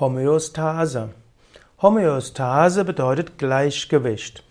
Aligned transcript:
Homöostase. 0.00 1.08
Homöostase 1.82 2.84
bedeutet 2.84 3.36
Gleichgewicht. 3.36 4.44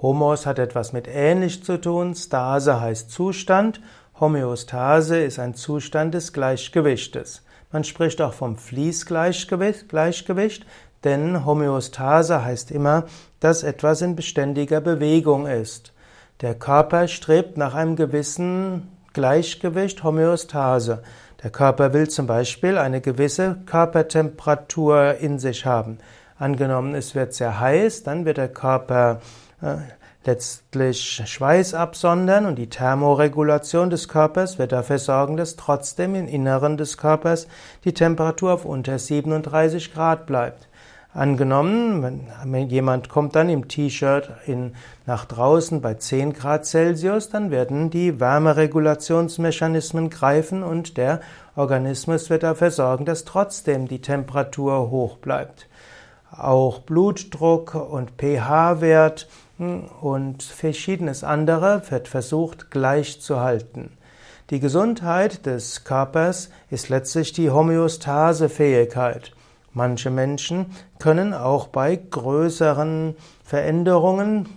Homos 0.00 0.46
hat 0.46 0.58
etwas 0.58 0.94
mit 0.94 1.06
ähnlich 1.06 1.62
zu 1.62 1.78
tun, 1.78 2.14
Stase 2.14 2.80
heißt 2.80 3.10
Zustand, 3.10 3.82
Homöostase 4.18 5.18
ist 5.18 5.38
ein 5.38 5.52
Zustand 5.52 6.14
des 6.14 6.32
Gleichgewichtes. 6.32 7.42
Man 7.70 7.84
spricht 7.84 8.22
auch 8.22 8.32
vom 8.32 8.56
Fließgleichgewicht, 8.56 9.90
Gleichgewicht, 9.90 10.64
denn 11.04 11.44
Homöostase 11.44 12.42
heißt 12.42 12.70
immer, 12.70 13.04
dass 13.40 13.64
etwas 13.64 14.00
in 14.00 14.16
beständiger 14.16 14.80
Bewegung 14.80 15.46
ist. 15.46 15.92
Der 16.40 16.54
Körper 16.54 17.08
strebt 17.08 17.58
nach 17.58 17.74
einem 17.74 17.94
gewissen 17.94 18.88
Gleichgewicht, 19.12 20.02
Homöostase. 20.02 21.02
Der 21.42 21.50
Körper 21.50 21.92
will 21.92 22.08
zum 22.08 22.26
Beispiel 22.26 22.78
eine 22.78 23.00
gewisse 23.00 23.58
Körpertemperatur 23.64 25.18
in 25.20 25.38
sich 25.38 25.64
haben. 25.64 25.98
Angenommen, 26.36 26.96
es 26.96 27.14
wird 27.14 27.32
sehr 27.32 27.60
heiß, 27.60 28.02
dann 28.02 28.24
wird 28.24 28.38
der 28.38 28.48
Körper 28.48 29.20
äh, 29.62 29.76
letztlich 30.24 31.22
Schweiß 31.24 31.74
absondern 31.74 32.44
und 32.44 32.56
die 32.56 32.68
Thermoregulation 32.68 33.88
des 33.88 34.08
Körpers 34.08 34.58
wird 34.58 34.72
dafür 34.72 34.98
sorgen, 34.98 35.36
dass 35.36 35.54
trotzdem 35.54 36.16
im 36.16 36.26
Inneren 36.26 36.76
des 36.76 36.96
Körpers 36.96 37.46
die 37.84 37.94
Temperatur 37.94 38.54
auf 38.54 38.64
unter 38.64 38.98
37 38.98 39.94
Grad 39.94 40.26
bleibt. 40.26 40.68
Angenommen, 41.18 42.28
wenn 42.44 42.68
jemand 42.68 43.08
kommt 43.08 43.34
dann 43.34 43.48
im 43.48 43.66
T-Shirt 43.66 44.30
nach 45.04 45.24
draußen 45.24 45.80
bei 45.80 45.94
10 45.94 46.32
Grad 46.32 46.64
Celsius, 46.64 47.28
dann 47.28 47.50
werden 47.50 47.90
die 47.90 48.20
Wärmeregulationsmechanismen 48.20 50.10
greifen 50.10 50.62
und 50.62 50.96
der 50.96 51.20
Organismus 51.56 52.30
wird 52.30 52.44
dafür 52.44 52.70
sorgen, 52.70 53.04
dass 53.04 53.24
trotzdem 53.24 53.88
die 53.88 54.00
Temperatur 54.00 54.90
hoch 54.90 55.16
bleibt. 55.16 55.66
Auch 56.30 56.78
Blutdruck 56.78 57.74
und 57.74 58.12
pH-Wert 58.12 59.26
hm, 59.56 59.86
und 60.00 60.44
verschiedenes 60.44 61.24
andere 61.24 61.82
wird 61.90 62.06
versucht 62.06 62.70
gleich 62.70 63.20
zu 63.20 63.40
halten. 63.40 63.90
Die 64.50 64.60
Gesundheit 64.60 65.46
des 65.46 65.82
Körpers 65.82 66.50
ist 66.70 66.90
letztlich 66.90 67.32
die 67.32 67.50
Homöostasefähigkeit. 67.50 69.32
Manche 69.78 70.10
Menschen 70.10 70.66
können 70.98 71.32
auch 71.32 71.68
bei 71.68 71.94
größeren 71.94 73.14
Veränderungen 73.44 74.48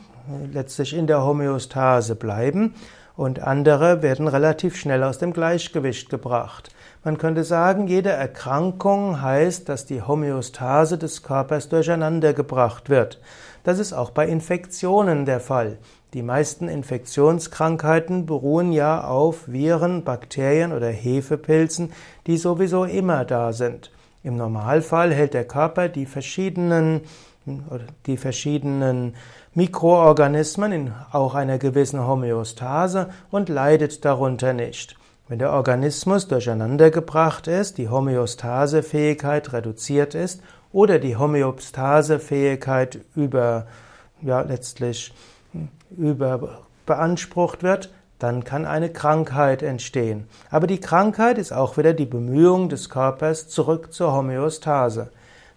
letztlich 0.52 0.96
in 0.96 1.06
der 1.06 1.24
Homöostase 1.24 2.16
bleiben 2.16 2.74
und 3.16 3.40
andere 3.40 4.02
werden 4.02 4.28
relativ 4.28 4.76
schnell 4.76 5.04
aus 5.04 5.20
dem 5.20 5.32
Gleichgewicht 5.32 6.10
gebracht. 6.10 6.72
Man 7.04 7.20
könnte 7.20 7.44
sagen, 7.44 7.86
jede 7.86 8.10
Erkrankung 8.10 9.22
heißt, 9.22 9.70
dass 9.70 9.86
die 9.86 10.02
Homöostase 10.02 10.98
des 10.98 11.22
Körpers 11.22 11.70
durcheinander 11.70 12.34
gebracht 12.34 12.90
wird. 12.90 13.22
Das 13.64 13.78
ist 13.78 13.94
auch 13.94 14.10
bei 14.10 14.28
Infektionen 14.28 15.26
der 15.26 15.40
Fall. 15.40 15.78
Die 16.16 16.24
meisten 16.24 16.68
Infektionskrankheiten 16.68 18.26
beruhen 18.26 18.72
ja 18.72 19.04
auf 19.04 19.48
Viren, 19.48 20.04
Bakterien 20.04 20.74
oder 20.74 20.90
Hefepilzen, 20.90 21.94
die 22.26 22.38
sowieso 22.38 22.86
immer 22.86 23.24
da 23.24 23.54
sind. 23.54 23.92
Im 24.24 24.36
Normalfall 24.38 25.14
hält 25.14 25.34
der 25.34 25.46
Körper 25.46 25.90
die 25.90 26.06
verschiedenen, 26.06 27.02
die 28.06 28.18
verschiedenen 28.18 29.16
Mikroorganismen 29.54 30.72
in 30.72 30.94
auch 31.12 31.34
einer 31.34 31.58
gewissen 31.58 32.06
Homöostase 32.06 33.10
und 33.32 33.50
leidet 33.50 34.06
darunter 34.06 34.54
nicht. 34.54 34.96
Wenn 35.28 35.40
der 35.40 35.54
Organismus 35.54 36.28
durcheinandergebracht 36.28 37.48
ist, 37.48 37.78
die 37.78 37.90
Homöostasefähigkeit 37.90 39.54
reduziert 39.54 40.14
ist 40.14 40.42
oder 40.72 41.00
die 41.00 41.18
Homöostasefähigkeit 41.18 43.00
über, 43.16 43.66
ja, 44.22 44.42
letztlich 44.42 45.14
über 45.98 46.60
beansprucht 46.86 47.64
wird, 47.64 47.92
dann 48.22 48.44
kann 48.44 48.66
eine 48.66 48.90
Krankheit 48.90 49.64
entstehen. 49.64 50.28
Aber 50.50 50.68
die 50.68 50.80
Krankheit 50.80 51.38
ist 51.38 51.52
auch 51.52 51.78
wieder 51.78 51.94
die 51.94 52.06
Bemühung 52.06 52.70
des 52.70 52.90
Körpers 52.90 53.48
zurück 53.48 53.92
zur 53.94 54.14
Homöostase. 54.14 55.10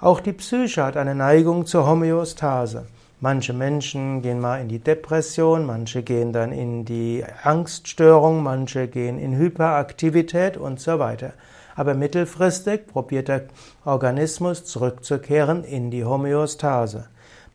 Auch 0.00 0.20
die 0.20 0.32
Psyche 0.32 0.84
hat 0.84 0.96
eine 0.96 1.14
Neigung 1.14 1.66
zur 1.66 1.86
Homöostase. 1.86 2.86
Manche 3.20 3.52
Menschen 3.52 4.22
gehen 4.22 4.40
mal 4.40 4.60
in 4.60 4.68
die 4.68 4.78
Depression, 4.78 5.66
manche 5.66 6.02
gehen 6.02 6.32
dann 6.32 6.52
in 6.52 6.84
die 6.84 7.24
Angststörung, 7.42 8.44
manche 8.44 8.86
gehen 8.86 9.18
in 9.18 9.36
Hyperaktivität 9.36 10.56
und 10.56 10.80
so 10.80 11.00
weiter. 11.00 11.32
Aber 11.74 11.94
mittelfristig 11.94 12.86
probiert 12.86 13.26
der 13.28 13.42
Organismus 13.84 14.64
zurückzukehren 14.64 15.64
in 15.64 15.90
die 15.90 16.04
Homöostase. 16.04 17.08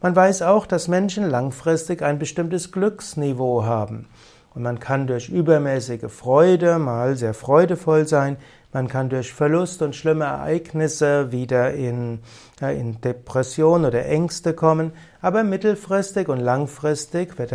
Man 0.03 0.17
weiß 0.17 0.41
auch, 0.41 0.65
dass 0.65 0.89
Menschen 0.89 1.29
langfristig 1.29 2.01
ein 2.01 2.19
bestimmtes 2.19 2.73
Glücksniveau 2.73 3.63
haben. 3.63 4.09
Und 4.53 4.61
man 4.61 4.81
kann 4.81 5.07
durch 5.07 5.29
übermäßige 5.29 6.11
Freude 6.11 6.77
mal 6.77 7.15
sehr 7.15 7.33
freudevoll 7.33 8.05
sein, 8.05 8.35
man 8.73 8.89
kann 8.89 9.07
durch 9.07 9.33
Verlust 9.33 9.81
und 9.81 9.95
schlimme 9.95 10.25
Ereignisse 10.25 11.31
wieder 11.31 11.73
in, 11.73 12.19
ja, 12.59 12.69
in 12.69 12.99
Depression 12.99 13.85
oder 13.85 14.05
Ängste 14.05 14.53
kommen, 14.53 14.91
aber 15.21 15.45
mittelfristig 15.45 16.27
und 16.27 16.41
langfristig 16.41 17.39
wird 17.39 17.53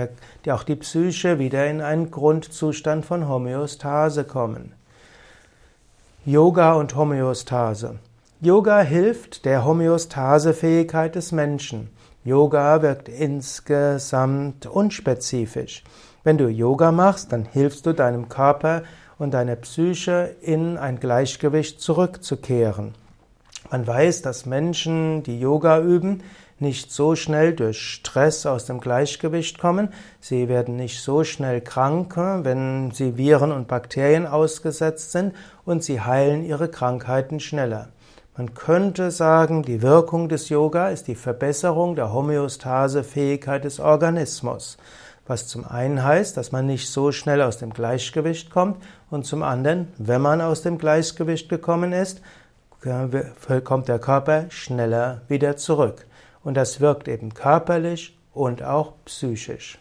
auch 0.49 0.63
die 0.63 0.77
Psyche 0.77 1.39
wieder 1.39 1.67
in 1.67 1.83
einen 1.83 2.11
Grundzustand 2.11 3.05
von 3.05 3.29
Homöostase 3.29 4.25
kommen. 4.25 4.73
Yoga 6.25 6.73
und 6.73 6.97
Homöostase. 6.97 7.99
Yoga 8.41 8.81
hilft 8.81 9.45
der 9.45 9.67
Homöostasefähigkeit 9.67 11.15
des 11.15 11.33
Menschen. 11.33 11.91
Yoga 12.25 12.83
wirkt 12.83 13.09
insgesamt 13.09 14.67
unspezifisch. 14.67 15.85
Wenn 16.25 16.37
du 16.37 16.49
Yoga 16.49 16.93
machst, 16.93 17.33
dann 17.33 17.45
hilfst 17.45 17.87
du 17.87 17.93
deinem 17.93 18.29
Körper 18.29 18.83
und 19.19 19.33
deiner 19.35 19.57
Psyche 19.57 20.37
in 20.41 20.77
ein 20.77 21.01
Gleichgewicht 21.01 21.81
zurückzukehren. 21.81 22.95
Man 23.71 23.87
weiß, 23.87 24.23
dass 24.23 24.47
Menschen, 24.47 25.23
die 25.23 25.41
Yoga 25.41 25.81
üben, 25.81 26.23
nicht 26.59 26.91
so 26.91 27.15
schnell 27.15 27.55
durch 27.55 27.79
Stress 27.79 28.47
aus 28.47 28.65
dem 28.65 28.81
Gleichgewicht 28.81 29.59
kommen. 29.59 29.91
Sie 30.21 30.49
werden 30.49 30.77
nicht 30.77 31.01
so 31.01 31.23
schnell 31.23 31.61
krank, 31.61 32.17
wenn 32.17 32.91
sie 32.91 33.17
Viren 33.17 33.53
und 33.53 33.69
Bakterien 33.69 34.27
ausgesetzt 34.27 35.13
sind 35.13 35.35
und 35.65 35.85
sie 35.85 36.01
heilen 36.01 36.45
ihre 36.45 36.69
Krankheiten 36.69 37.39
schneller. 37.39 37.91
Man 38.39 38.55
könnte 38.55 39.11
sagen, 39.11 39.65
die 39.65 39.83
Wirkung 39.83 40.29
des 40.29 40.49
Yoga 40.49 40.91
ist 40.91 41.09
die 41.09 41.17
Verbesserung 41.17 41.97
der 41.97 42.13
Homöostasefähigkeit 42.13 43.65
des 43.65 43.81
Organismus, 43.81 44.79
was 45.27 45.49
zum 45.49 45.67
einen 45.67 46.05
heißt, 46.05 46.37
dass 46.37 46.53
man 46.53 46.65
nicht 46.65 46.89
so 46.89 47.11
schnell 47.11 47.43
aus 47.43 47.59
dem 47.59 47.73
Gleichgewicht 47.73 48.49
kommt 48.49 48.81
und 49.11 49.27
zum 49.27 49.43
anderen, 49.43 49.89
wenn 49.99 50.23
man 50.23 50.41
aus 50.41 50.63
dem 50.63 50.79
Gleichgewicht 50.79 51.49
gekommen 51.49 51.93
ist, 51.93 52.23
kommt 53.65 53.89
der 53.89 53.99
Körper 53.99 54.45
schneller 54.51 55.23
wieder 55.27 55.57
zurück. 55.57 56.07
Und 56.45 56.55
das 56.55 56.81
wirkt 56.81 57.09
eben 57.09 57.35
körperlich 57.35 58.17
und 58.33 58.63
auch 58.63 58.93
psychisch. 59.05 59.81